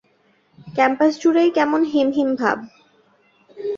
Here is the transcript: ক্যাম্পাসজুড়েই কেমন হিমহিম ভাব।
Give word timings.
ক্যাম্পাসজুড়েই 0.67 1.49
কেমন 1.51 1.81
হিমহিম 1.83 2.29
ভাব। 2.35 2.57